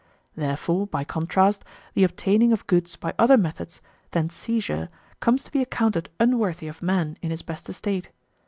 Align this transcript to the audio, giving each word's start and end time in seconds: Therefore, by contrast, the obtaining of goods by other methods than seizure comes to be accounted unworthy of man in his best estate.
Therefore, 0.35 0.87
by 0.87 1.03
contrast, 1.03 1.63
the 1.93 2.03
obtaining 2.03 2.51
of 2.51 2.65
goods 2.65 2.95
by 2.95 3.13
other 3.19 3.37
methods 3.37 3.81
than 4.09 4.31
seizure 4.31 4.89
comes 5.19 5.43
to 5.43 5.51
be 5.51 5.61
accounted 5.61 6.09
unworthy 6.19 6.67
of 6.67 6.81
man 6.81 7.17
in 7.21 7.29
his 7.29 7.43
best 7.43 7.69
estate. 7.69 8.09